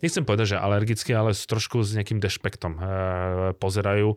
[0.00, 2.80] nechcem povedať, že alergicky, ale s trošku s nejakým dešpektom e,
[3.56, 4.16] pozerajú.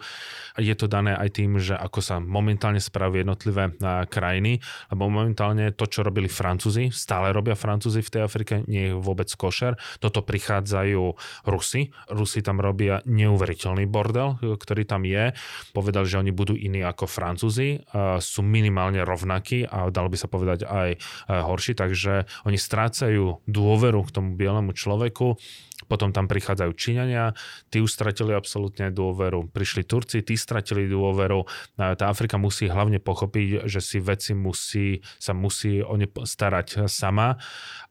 [0.58, 3.72] Je to dané aj tým, že ako sa momentálne spravujú jednotlivé e,
[4.10, 8.98] krajiny, lebo momentálne to, čo robili Francúzi, stále robia Francúzi v tej Afrike, nie je
[8.98, 9.78] vôbec košer.
[10.02, 11.04] Toto prichádzajú
[11.50, 11.90] Rusi.
[12.10, 15.34] Rusi tam robia neuveriteľný bordel, ktorý tam je.
[15.72, 17.84] Povedali, že oni budú iní ako Francúzi,
[18.20, 20.90] sú minimálne rovnakí a dalo by sa povedať aj
[21.28, 25.40] horší, takže oni strácajú dôveru k tomu bielemu človeku
[25.86, 27.38] potom tam prichádzajú Číňania,
[27.70, 29.54] tí už stratili absolútne dôveru.
[29.54, 31.46] Prišli Turci, tí stratili dôveru.
[31.78, 37.38] Tá Afrika musí hlavne pochopiť, že si veci musí, sa musí o ne starať sama.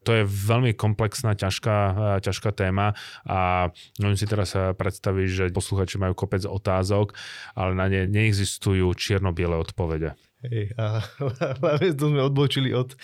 [0.02, 1.76] To je veľmi komplexná, ťažká,
[2.22, 2.94] ťažká téma
[3.26, 3.70] a
[4.02, 7.14] môžem si teraz predstaviť, že posluchači majú kopec otázok,
[7.54, 10.14] ale na ne neexistujú čierno-biele odpovede.
[10.46, 11.00] Hej, a
[11.62, 12.94] hlavne sme odbočili od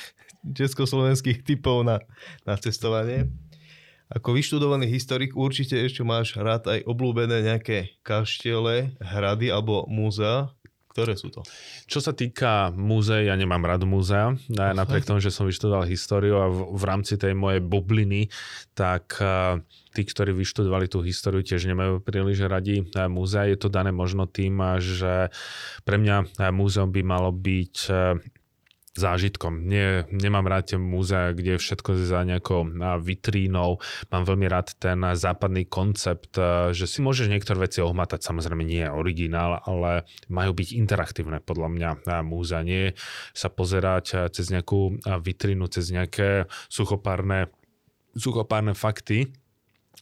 [0.42, 2.02] československých typov na,
[2.42, 3.30] na cestovanie.
[4.12, 10.52] Ako vyštudovaný historik určite ešte máš rád aj obľúbené nejaké kaštiele, hrady alebo múzea.
[10.92, 11.40] Ktoré sú to?
[11.88, 14.36] Čo sa týka múzeí, ja nemám rád múzea.
[14.52, 18.28] Napriek tomu, že som vyštudoval históriu a v, v rámci tej mojej bubliny,
[18.76, 19.56] tak uh,
[19.96, 23.48] tí, ktorí vyštudovali tú históriu, tiež nemajú príliš radi uh, múzea.
[23.48, 25.32] Je to dané možno tým, že
[25.88, 27.74] pre mňa uh, múzeum by malo byť
[28.92, 29.64] zážitkom.
[29.64, 32.68] Nie, nemám rád tie múzea, kde je všetko za nejakou
[33.00, 33.80] vitrínou.
[34.12, 36.36] Mám veľmi rád ten západný koncept,
[36.76, 41.68] že si môžeš niektoré veci ohmatať, samozrejme nie je originál, ale majú byť interaktívne podľa
[41.72, 42.60] mňa múzea.
[42.60, 42.92] Nie
[43.32, 47.48] sa pozerať cez nejakú vitrínu, cez nejaké suchopárne,
[48.12, 49.32] suchopárne fakty,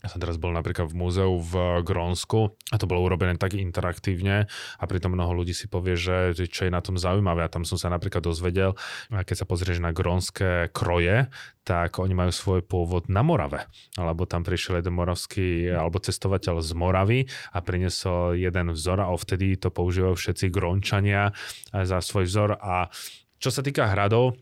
[0.01, 4.49] ja som teraz bol napríklad v múzeu v Grónsku a to bolo urobené tak interaktívne
[4.81, 7.45] a pritom mnoho ľudí si povie, že čo je na tom zaujímavé.
[7.45, 8.73] A tam som sa napríklad dozvedel,
[9.13, 11.29] keď sa pozrieš na grónske kroje,
[11.69, 13.69] tak oni majú svoj pôvod na Morave,
[14.01, 17.21] alebo tam prišiel jeden moravský alebo cestovateľ z Moravy
[17.53, 21.37] a priniesol jeden vzor a vtedy to používajú všetci grónčania
[21.71, 22.51] za svoj vzor.
[22.57, 22.89] A
[23.37, 24.41] čo sa týka hradov,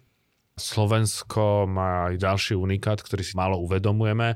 [0.59, 4.35] Slovensko má aj ďalší unikát, ktorý si málo uvedomujeme.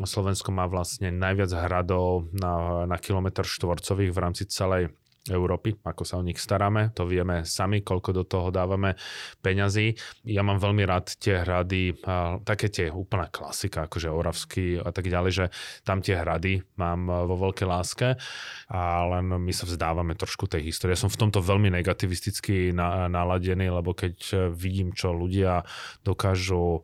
[0.00, 4.88] Slovensko má vlastne najviac hradov na, na kilometr štvorcových v rámci celej
[5.30, 8.98] Európy, ako sa o nich staráme, to vieme sami, koľko do toho dávame
[9.38, 9.94] peňazí.
[10.26, 12.02] Ja mám veľmi rád tie hrady,
[12.42, 15.46] také tie úplná klasika, akože Oravský a tak ďalej, že
[15.86, 18.18] tam tie hrady mám vo veľkej láske
[18.66, 18.80] a
[19.14, 20.98] len my sa vzdávame trošku tej histórie.
[20.98, 25.62] Ja som v tomto veľmi negativisticky naladený, lebo keď vidím, čo ľudia
[26.02, 26.82] dokážu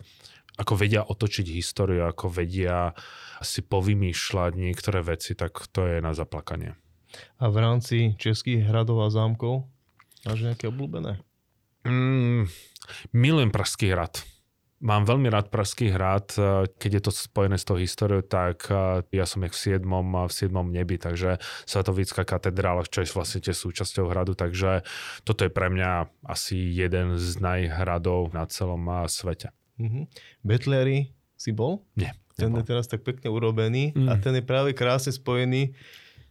[0.59, 2.93] ako vedia otočiť históriu, ako vedia
[3.39, 6.75] si povymýšľať niektoré veci, tak to je na zaplakanie.
[7.39, 9.65] A v rámci českých hradov a zámkov
[10.27, 11.23] máš nejaké obľúbené?
[11.87, 12.51] Mm,
[13.15, 14.21] milujem Pražský hrad.
[14.79, 16.39] Mám veľmi rád Pražský hrad,
[16.79, 18.71] keď je to spojené s tou históriou, tak
[19.11, 19.83] ja som jak v 7.
[19.83, 20.55] v 7.
[20.55, 24.87] nebi, takže Svatovícka katedrála, čo je vlastne tie súčasťou hradu, takže
[25.27, 29.51] toto je pre mňa asi jeden z najhradov na celom svete.
[29.79, 30.05] Mm-hmm.
[30.43, 31.87] Betlery si bol?
[31.95, 32.15] Nie.
[32.39, 32.63] Ten nebol.
[32.63, 34.07] je teraz tak pekne urobený mm.
[34.11, 35.75] a ten je práve krásne spojený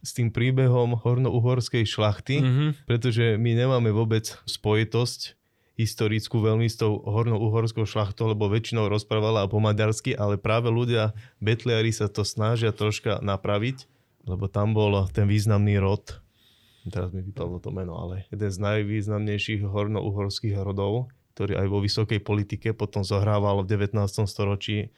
[0.00, 2.68] s tým príbehom horno-uhorskej šlachty, mm-hmm.
[2.86, 5.36] pretože my nemáme vôbec spojitosť
[5.78, 11.94] historickú veľmi s tou horno-uhorskou šlachtou, lebo väčšinou rozprávala po maďarsky, ale práve ľudia Betliari
[11.94, 13.86] sa to snažia troška napraviť,
[14.26, 16.18] lebo tam bol ten významný rod,
[16.90, 22.18] teraz mi vypadlo to meno, ale jeden z najvýznamnejších horno-uhorských rodov, ktorý aj vo vysokej
[22.18, 23.94] politike potom zohrával v 19.
[24.26, 24.90] storočí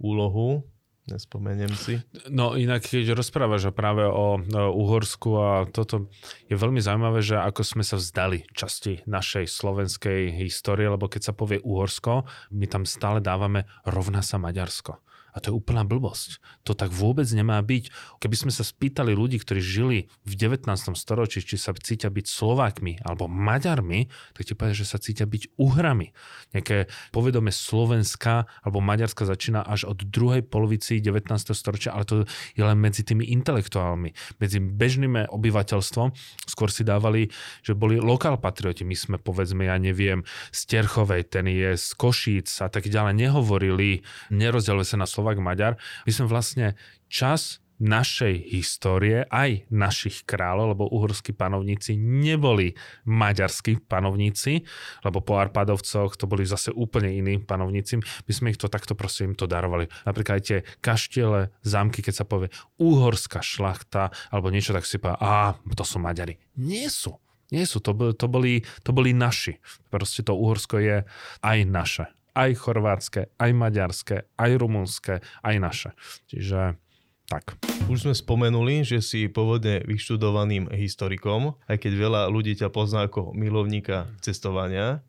[0.00, 0.64] úlohu.
[1.04, 2.00] Nespomeniem si.
[2.32, 4.40] No inak, keď rozprávaš práve o,
[4.72, 6.08] Uhorsku a toto
[6.48, 11.36] je veľmi zaujímavé, že ako sme sa vzdali časti našej slovenskej histórie, lebo keď sa
[11.36, 12.24] povie Uhorsko,
[12.56, 14.96] my tam stále dávame rovná sa Maďarsko.
[15.32, 16.44] A to je úplná blbosť.
[16.68, 17.88] To tak vôbec nemá byť.
[18.20, 20.68] Keby sme sa spýtali ľudí, ktorí žili v 19.
[20.92, 25.56] storočí, či sa cítia byť Slovákmi alebo Maďarmi, tak ti povedia, že sa cítia byť
[25.56, 26.12] Uhrami.
[26.52, 31.24] Nejaké povedome Slovenska alebo Maďarska začína až od druhej polovici 19.
[31.56, 32.14] storočia, ale to
[32.52, 34.12] je len medzi tými intelektuálmi.
[34.36, 36.12] Medzi bežným obyvateľstvom
[36.44, 37.32] skôr si dávali,
[37.64, 38.84] že boli lokál patrioti.
[38.84, 43.16] My sme, povedzme, ja neviem, z Terchovej, ten je z Košíc a tak ďalej.
[43.16, 46.74] Nehovorili, nerozdielili sa na Slovensko Slovak Maďar, my sme vlastne
[47.06, 52.74] čas našej histórie, aj našich kráľov, lebo uhorskí panovníci neboli
[53.06, 54.66] maďarskí panovníci,
[55.06, 58.02] lebo po Arpadovcoch to boli zase úplne iní panovníci.
[58.02, 59.86] My sme ich to takto proste im to darovali.
[60.02, 62.50] Napríklad aj tie kaštiele, zámky, keď sa povie
[62.82, 66.34] uhorská šlachta, alebo niečo tak si povie, a to sú Maďari.
[66.58, 67.14] Nie sú.
[67.54, 69.62] Nie sú, to, to, boli, to boli naši.
[69.86, 71.06] Proste to Uhorsko je
[71.46, 75.14] aj naše aj chorvátske, aj maďarské, aj rumunské,
[75.44, 75.90] aj naše.
[76.28, 76.80] Čiže
[77.28, 77.56] tak.
[77.88, 83.32] Už sme spomenuli, že si pôvodne vyštudovaným historikom, aj keď veľa ľudí ťa pozná ako
[83.32, 85.00] milovníka cestovania.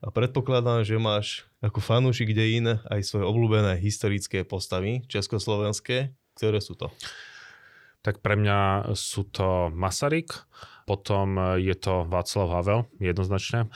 [0.00, 6.16] A predpokladám, že máš ako fanúšik dejín aj svoje obľúbené historické postavy československé.
[6.34, 6.88] Ktoré sú to?
[8.00, 10.32] Tak pre mňa sú to Masaryk,
[10.88, 13.68] potom je to Václav Havel, jednoznačne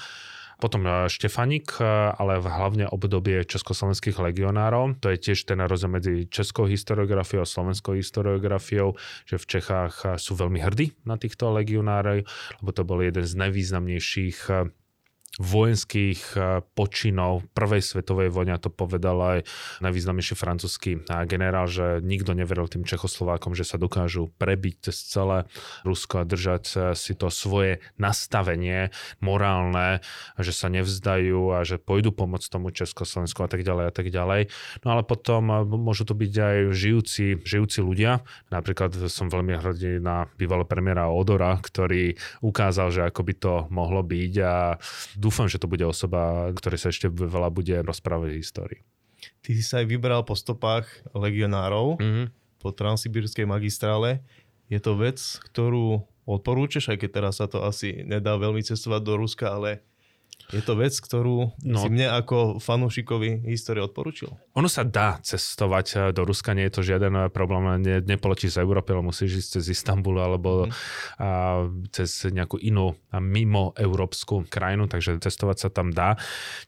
[0.64, 1.77] Potom Štefanik,
[2.16, 4.96] ale hlavne obdobie československých legionárov.
[5.05, 8.96] To je tiež ten rozdiel medzi českou historiografiou a slovenskou historiografiou,
[9.29, 12.24] že v Čechách sú veľmi hrdí na týchto legionárov,
[12.64, 14.48] lebo to bol jeden z najvýznamnejších
[15.42, 19.38] vojenských eh, počinov prvej svetovej vojne, a to povedal aj
[19.83, 25.51] najvýznamnejší francúzsky eh, generál, že nikto neveril tým Čechoslovákom, že sa dokážu prebiť cez celé
[25.83, 30.05] Rusko a držať eh, si to svoje nastavenie morálne,
[30.38, 34.53] že sa nevzdajú a že pôjdu pomôcť tomu Československu a tak ďalej a tak ďalej.
[34.87, 38.23] No ale potom môžu to byť aj žijúci, žijúci ľudia.
[38.55, 44.03] Napríklad som veľmi hrdý na bývalého premiéra Odora, ktorý ukázal, že ako by to mohlo
[44.05, 44.55] byť a
[45.25, 48.81] dúfam, že to bude osoba, ktorej sa ešte veľa bude rozprávať v histórii.
[49.41, 50.85] Ty si sa aj vybral po stopách
[51.17, 52.27] legionárov mm-hmm.
[52.61, 54.21] po transsibírskej magistrále.
[54.69, 55.17] Je to vec,
[55.49, 59.81] ktorú odporúčaš, aj keď teraz sa to asi nedá veľmi cestovať do Ruska, ale
[60.52, 61.78] je to vec, ktorú no.
[61.80, 64.33] si mne ako fanúšikovi histórie odporučil?
[64.54, 68.59] Ono sa dá cestovať eh, do Ruska, nie je to žiaden eh, problém, ne, nepoločíš
[68.59, 70.72] z Európy, ale musíš ísť cez Istanbul alebo mm.
[71.20, 71.28] a,
[71.90, 76.18] cez nejakú inú a mimo európsku krajinu, takže cestovať sa tam dá.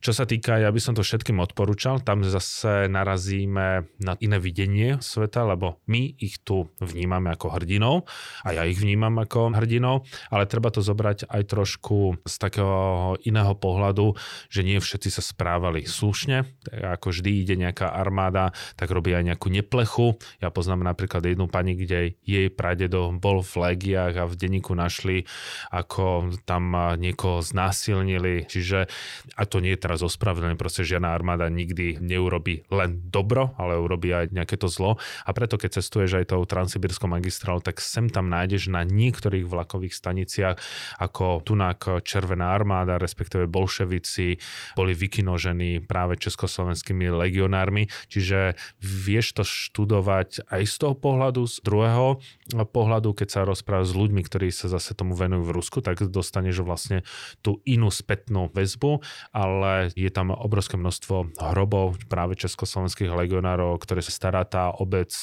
[0.01, 4.99] Čo sa týka, ja by som to všetkým odporúčal, tam zase narazíme na iné videnie
[5.03, 8.07] sveta, lebo my ich tu vnímame ako hrdinov
[8.47, 13.55] a ja ich vnímam ako hrdinov, ale treba to zobrať aj trošku z takého iného
[13.67, 14.15] pohľadu,
[14.47, 16.47] že nie všetci sa správali slušne.
[16.71, 20.15] Ako vždy ide nejaká armáda, tak robí aj nejakú neplechu.
[20.39, 25.27] Ja poznám napríklad jednu pani, kde jej pradedo bol v legiách a v denníku našli,
[25.75, 28.47] ako tam niekoho znásilnili.
[28.47, 28.87] Čiže,
[29.35, 34.15] a to nie je teraz ospravedlné, proste žiadna armáda nikdy neurobi len dobro, ale urobí
[34.15, 35.01] aj nejaké to zlo.
[35.27, 39.97] A preto, keď cestuješ aj tou transsibirskou magistrálou, tak sem tam nájdeš na niektorých vlakových
[39.97, 40.61] staniciach
[41.01, 44.37] ako tunak Červená armáda, respektíve bolševici
[44.77, 52.21] boli vykinožení práve československými legionármi, čiže vieš to študovať aj z toho pohľadu, z druhého
[52.53, 56.61] pohľadu, keď sa rozpráva s ľuďmi, ktorí sa zase tomu venujú v Rusku, tak dostaneš
[56.61, 57.01] vlastne
[57.41, 59.01] tú inú spätnú väzbu,
[59.33, 65.15] ale je tam obrovské množstvo hrobov práve československých legionárov, ktoré sa stará tá obec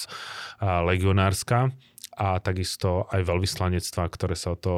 [0.63, 1.75] legionárska
[2.13, 4.73] a takisto aj veľvyslanectva, ktoré sa o to,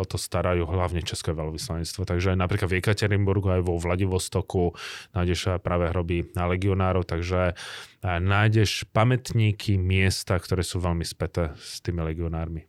[0.00, 2.06] o to starajú, hlavne České veľvyslanectvo.
[2.06, 4.72] Takže aj napríklad v Ekaterinburgu, aj vo Vladivostoku
[5.12, 7.58] nájdeš práve hroby na legionárov, takže
[8.02, 12.64] nájdeš pamätníky, miesta, ktoré sú veľmi späté s tými legionármi.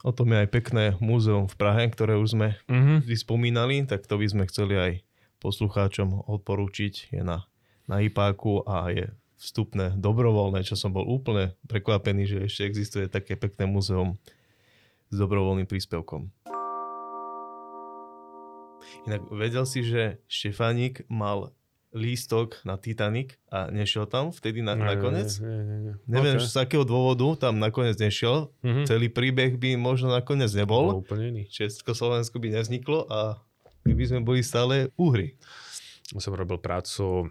[0.00, 3.04] O tom je aj pekné múzeum v Prahe, ktoré už sme mm-hmm.
[3.20, 4.92] spomínali, tak to by sme chceli aj
[5.44, 7.12] poslucháčom odporúčiť.
[7.12, 7.44] Je na,
[7.84, 13.40] na IPáku a je vstupné, dobrovoľné, čo som bol úplne prekvapený, že ešte existuje také
[13.40, 14.20] pekné muzeum
[15.08, 16.28] s dobrovoľným príspevkom.
[19.08, 21.56] Inak vedel si, že Štefánik mal
[21.90, 25.40] lístok na Titanic a nešiel tam vtedy na, ne, nakoniec?
[25.42, 25.92] Ne, ne, ne.
[26.06, 26.46] Neviem, okay.
[26.46, 28.52] z akého dôvodu tam nakoniec nešiel.
[28.62, 28.86] Mm-hmm.
[28.86, 30.94] Celý príbeh by možno nakoniec nebol.
[30.94, 31.42] No, úplne iný.
[31.50, 33.42] Československo by nevzniklo a
[33.82, 35.34] my by sme boli stále úhry.
[36.14, 37.30] Som robil prácu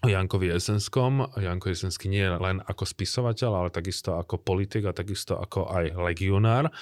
[0.00, 1.28] o Jankovi Jesenskom.
[1.36, 6.72] Janko Jesenský nie len ako spisovateľ, ale takisto ako politik a takisto ako aj legionár.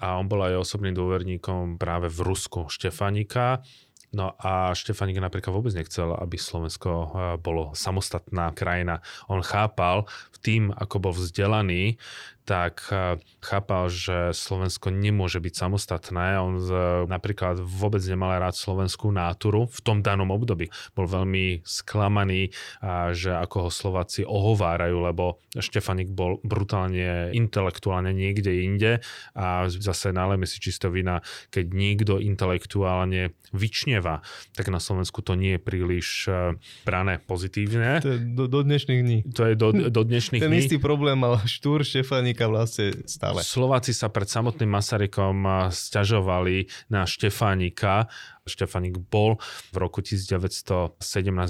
[0.00, 3.64] A on bol aj osobným dôverníkom práve v Rusku Štefanika.
[4.16, 9.04] No a Štefanik napríklad vôbec nechcel, aby Slovensko eh, bolo samostatná krajina.
[9.28, 10.08] On chápal
[10.40, 11.98] tým, ako bol vzdelaný,
[12.46, 16.38] tak eh, chápal, že Slovensko nemôže byť samostatné.
[16.38, 16.70] On z,
[17.10, 20.70] napríklad vôbec nemal rád slovenskú náturu v tom danom období.
[20.94, 28.62] Bol veľmi sklamaný, a že ako ho Slováci ohovárajú, lebo Štefanik bol brutálne intelektuálne niekde
[28.62, 28.92] inde
[29.34, 31.18] a zase nalejme si čisto vina,
[31.50, 34.22] keď niekto intelektuálne vyčneva,
[34.54, 36.54] tak na Slovensku to nie je príliš eh,
[36.86, 37.98] brané pozitívne.
[38.06, 39.18] To je do, do dnešných dní.
[39.34, 40.62] To je do, do dnešných Ten dní.
[40.62, 43.40] istý problém mal Štúr Štefanik Masaryka vlastne stále.
[43.40, 48.12] Slováci sa pred samotným Masarykom stiažovali na Štefánika.
[48.44, 49.40] Štefanik bol
[49.72, 51.00] v roku 1917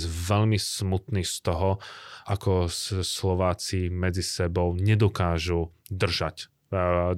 [0.06, 1.82] veľmi smutný z toho,
[2.30, 2.70] ako
[3.02, 6.48] Slováci medzi sebou nedokážu držať,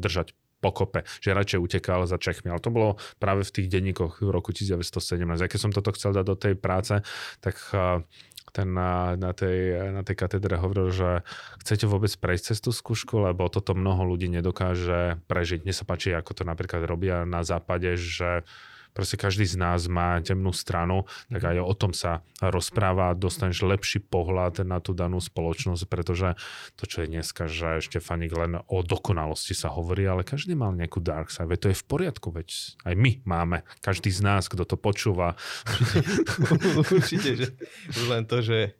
[0.00, 2.50] držať pokope, že radšej utekal za Čechmi.
[2.50, 5.22] Ale to bolo práve v tých denníkoch v roku 1917.
[5.38, 6.98] A keď som toto chcel dať do tej práce,
[7.38, 7.54] tak
[8.50, 11.10] ten na, na, tej, na tej katedre hovoril, že
[11.62, 15.64] chcete vôbec prejsť cez tú skúšku, lebo toto mnoho ľudí nedokáže prežiť.
[15.64, 18.42] Mne sa páči, ako to napríklad robia na západe, že
[18.98, 24.02] proste každý z nás má temnú stranu, tak aj o tom sa rozpráva, dostaneš lepší
[24.02, 26.34] pohľad na tú danú spoločnosť, pretože
[26.74, 30.98] to, čo je dneska, že Štefanik len o dokonalosti sa hovorí, ale každý mal nejakú
[30.98, 32.48] dark side, veď to je v poriadku, veď
[32.82, 35.38] aj my máme, každý z nás, kto to počúva.
[36.98, 38.74] Určite, že len to, že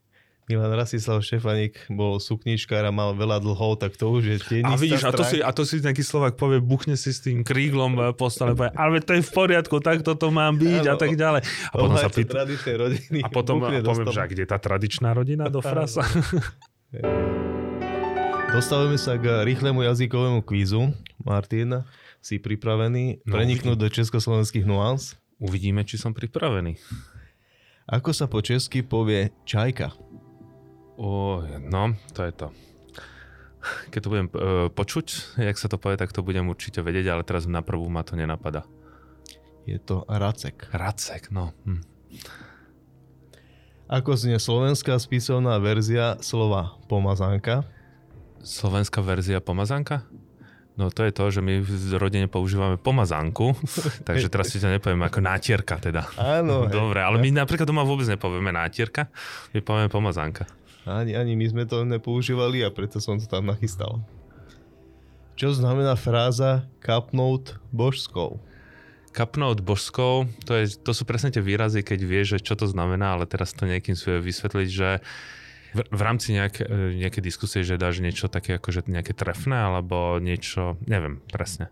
[0.49, 4.81] Milan Rasislav Štefanik bol sukničkár a mal veľa dlhov, tak to už je tienistá A
[4.81, 8.17] vidíš, a to, si, a to si nejaký Slovak povie, buchne si s tým kríglom
[8.17, 11.13] po stole, povie, ale to je v poriadku, tak toto mám byť ano, a tak
[11.13, 11.41] ďalej.
[11.45, 16.01] A potom sa pýta, rodiny, a potom poviem, že kde tá tradičná rodina do frasa?
[18.49, 20.89] Dostávame sa k rýchlemu jazykovému kvízu.
[21.21, 21.85] Martin,
[22.25, 23.85] si pripravený no, preniknúť uvidím.
[23.85, 25.21] do československých nuans?
[25.37, 26.81] Uvidíme, či som pripravený.
[27.89, 29.93] Ako sa po česky povie čajka?
[30.99, 32.51] O, no, to je to.
[33.95, 37.23] Keď to budem uh, počuť, jak sa to povie, tak to budem určite vedieť, ale
[37.23, 38.67] teraz na prvú ma to nenapadá.
[39.63, 40.67] Je to racek.
[40.75, 41.55] Racek, no.
[41.63, 41.87] Hm.
[43.89, 47.63] Ako znie slovenská spisovná verzia slova pomazánka?
[48.43, 50.03] Slovenská verzia pomazánka?
[50.79, 53.55] No to je to, že my v rodine používame pomazánku,
[54.09, 56.07] takže teraz si to nepoviem ako nátierka teda.
[56.19, 56.67] Áno.
[56.71, 59.11] Dobre, ale my napríklad doma vôbec nepovieme nátierka,
[59.55, 60.47] my povieme pomazánka.
[60.89, 64.01] Ani, ani my sme to nepoužívali a preto som to tam nachystal.
[65.39, 68.41] Čo znamená fráza kapnúť božskou?
[69.15, 73.15] Kapnúť božskou, to, je, to sú presne tie výrazy, keď vieš, že čo to znamená,
[73.15, 74.99] ale teraz to nejakým svojom vysvetliť, že
[75.77, 76.65] v, v rámci nejak,
[76.97, 81.71] nejaké diskusie, že dáš niečo také ako že nejaké trefné, alebo niečo, neviem presne.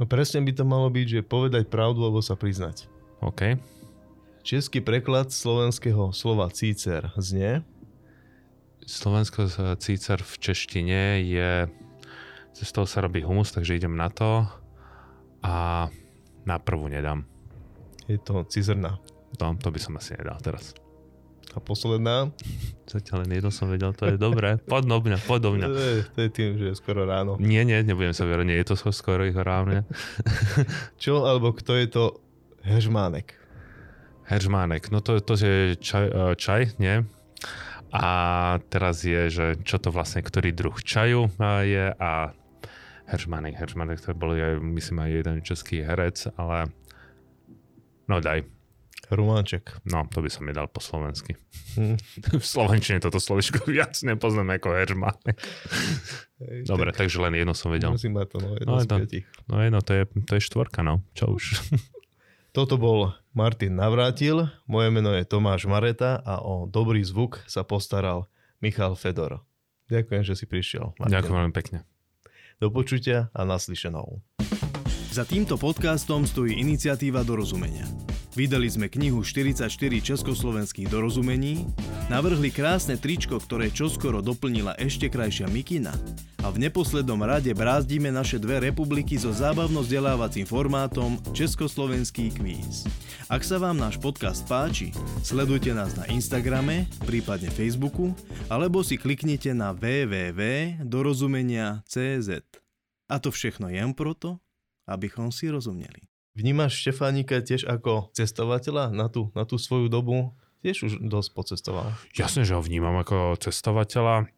[0.00, 2.90] No presne by to malo byť, že povedať pravdu alebo sa priznať.
[3.22, 3.60] OK.
[4.42, 7.62] Český preklad slovenského slova cícer znie
[8.86, 9.46] Slovensko
[9.78, 11.70] cícar v češtine je,
[12.52, 14.46] cez toho sa robí humus, takže idem na to
[15.42, 15.86] a
[16.42, 17.22] na prvú nedám.
[18.10, 18.98] Je to cizrna.
[19.38, 20.74] To, to by som asi nedal teraz.
[21.52, 22.32] A posledná?
[22.92, 24.60] Zatiaľ len jedno som vedel, to je dobré.
[24.68, 25.68] Podobne, podobne.
[25.68, 27.36] To je, to je tým, že je skoro ráno.
[27.40, 29.84] Nie, nie, nebudem sa vierať, nie je to skoro ráno.
[31.02, 32.04] Čo alebo kto je to
[32.64, 33.36] hežmánek?
[34.28, 37.04] Hežmánek, no to, to je čaj, eh, čaj nie?
[37.92, 41.28] A teraz je, že čo to vlastne, ktorý druh čaju
[41.60, 42.32] je a
[43.04, 43.52] Heržmany.
[43.52, 46.72] Heržmany, to bol aj, myslím, aj jeden český herec, ale
[48.08, 48.48] no daj.
[49.12, 49.84] Rumánček.
[49.84, 51.36] No, to by som mi dal po slovensky.
[51.76, 52.00] Hmm.
[52.40, 55.36] v slovenčine toto slovičko viac nepoznám ako Heržmanek.
[56.64, 57.92] Dobre, tak, takže len jedno som vedel.
[57.92, 59.26] Musím mať to, no, jedno no, z piatich.
[59.52, 61.04] No jedno, to je, to je štvorka, no.
[61.12, 61.60] Čo už.
[62.56, 68.28] Toto bol Martin Navrátil, moje meno je Tomáš Mareta a o dobrý zvuk sa postaral
[68.60, 69.40] Michal Fedor.
[69.88, 70.92] Ďakujem, že si prišiel.
[71.00, 71.16] Martin.
[71.16, 71.78] Ďakujem veľmi pekne.
[72.60, 74.20] Do počutia a naslyšenou.
[75.16, 77.88] Za týmto podcastom stojí iniciatíva dorozumenia.
[78.32, 79.68] Vydali sme knihu 44
[80.00, 81.68] československých dorozumení,
[82.08, 85.92] navrhli krásne tričko, ktoré čoskoro doplnila ešte krajšia mikina
[86.40, 92.88] a v neposlednom rade brázdime naše dve republiky so zábavno-vzdelávacím formátom Československý kvíz.
[93.28, 98.16] Ak sa vám náš podcast páči, sledujte nás na Instagrame, prípadne Facebooku,
[98.48, 102.28] alebo si kliknite na www.dorozumenia.cz.
[103.12, 104.40] A to všechno jen proto,
[104.88, 106.11] abychom si rozumeli.
[106.32, 110.32] Vnímaš Štefánika tiež ako cestovateľa na tú, na tú svoju dobu?
[110.64, 111.92] Tiež už dosť pocestoval.
[112.14, 114.30] Jasne, že ho vnímam ako cestovateľa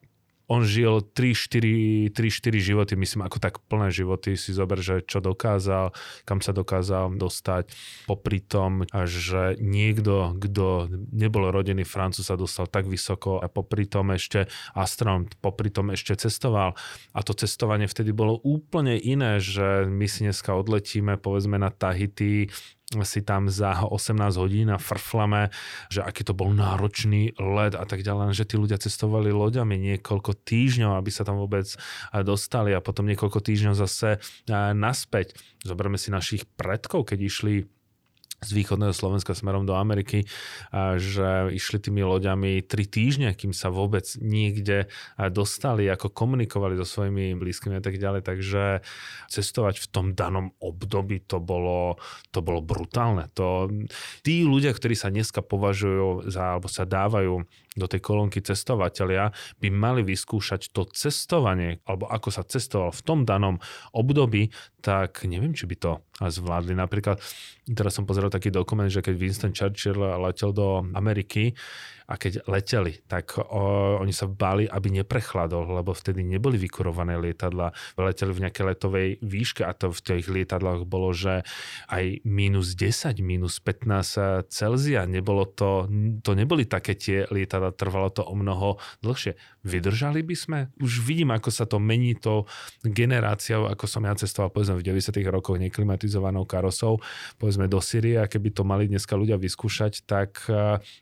[0.44, 2.12] on žil 3-4
[2.60, 5.96] životy, myslím ako tak plné životy, si zober, že čo dokázal,
[6.28, 7.72] kam sa dokázal dostať.
[8.04, 14.12] Popri tom, že niekto, kto nebol rodený Francúz sa dostal tak vysoko a popri tom
[14.12, 16.76] ešte astronom, popri tom ešte cestoval.
[17.16, 22.52] A to cestovanie vtedy bolo úplne iné, že my si dneska odletíme povedzme na Tahiti,
[23.02, 25.48] si tam za 18 hodín a frflame,
[25.88, 30.36] že aký to bol náročný led a tak ďalej, že tí ľudia cestovali loďami niekoľko
[30.44, 31.64] týždňov, aby sa tam vôbec
[32.22, 34.20] dostali a potom niekoľko týždňov zase
[34.76, 35.34] naspäť.
[35.64, 37.54] Zoberme si našich predkov, keď išli
[38.44, 40.28] z východného Slovenska smerom do Ameriky,
[41.00, 44.92] že išli tými loďami tri týždne, kým sa vôbec niekde
[45.32, 48.22] dostali, ako komunikovali so svojimi blízkymi a tak ďalej.
[48.22, 48.62] Takže
[49.32, 51.96] cestovať v tom danom období to bolo,
[52.30, 53.32] to bolo brutálne.
[53.34, 53.72] To,
[54.20, 59.68] tí ľudia, ktorí sa dneska považujú za, alebo sa dávajú do tej kolónky cestovateľia, by
[59.70, 63.58] mali vyskúšať to cestovanie, alebo ako sa cestoval v tom danom
[63.90, 66.78] období, tak neviem, či by to zvládli.
[66.78, 67.18] Napríklad,
[67.74, 71.56] teraz som pozeral taký dokument, že keď Winston Churchill letel do Ameriky,
[72.04, 77.72] a keď leteli, tak o, oni sa báli, aby neprechladol, lebo vtedy neboli vykurované lietadla.
[77.96, 81.48] Leteli v nejakej letovej výške a to v tých lietadlách bolo, že
[81.88, 85.08] aj minus 10, minus 15 Celzia.
[85.08, 85.88] Nebolo to,
[86.20, 89.40] to neboli také tie lietadla, trvalo to o mnoho dlhšie.
[89.64, 90.58] Vydržali by sme?
[90.84, 92.44] Už vidím, ako sa to mení to
[92.84, 97.00] generáciou, ako som ja cestoval povedzme v 90 rokoch neklimatizovanou karosou,
[97.40, 100.44] povedzme do Syrie a keby to mali dneska ľudia vyskúšať, tak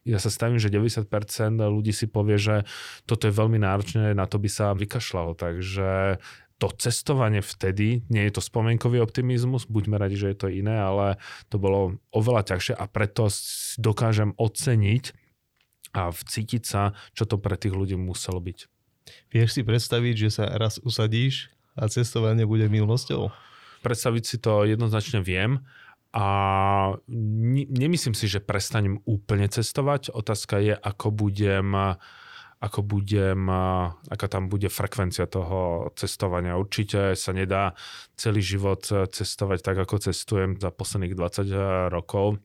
[0.07, 2.69] ja sa stavím, že 90% ľudí si povie, že
[3.09, 5.33] toto je veľmi náročné, na to by sa vykašľalo.
[5.39, 6.21] Takže
[6.63, 11.19] to cestovanie vtedy, nie je to spomienkový optimizmus, buďme radi, že je to iné, ale
[11.51, 13.27] to bolo oveľa ťažšie a preto
[13.83, 15.11] dokážem oceniť
[15.99, 18.71] a vcítiť sa, čo to pre tých ľudí muselo byť.
[19.35, 23.35] Vieš si predstaviť, že sa raz usadíš a cestovanie bude milosťou?
[23.83, 25.67] Predstaviť si to jednoznačne viem
[26.13, 26.27] a
[27.73, 30.13] nemyslím si, že prestanem úplne cestovať.
[30.13, 31.97] Otázka je, ako budem
[32.63, 33.51] ako budem,
[34.07, 36.55] aká tam bude frekvencia toho cestovania.
[36.55, 37.75] Určite sa nedá
[38.15, 42.39] celý život cestovať tak, ako cestujem za posledných 20 rokov.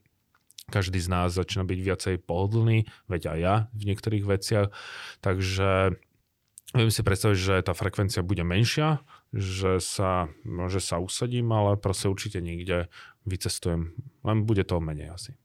[0.74, 4.74] Každý z nás začína byť viacej pohodlný, veď aj ja v niektorých veciach.
[5.22, 5.94] Takže
[6.74, 9.06] viem si predstaviť, že tá frekvencia bude menšia,
[9.38, 12.90] že sa, že sa usadím, ale proste určite niekde
[13.28, 13.92] vycestujem.
[14.24, 15.36] Len bude toho menej asi.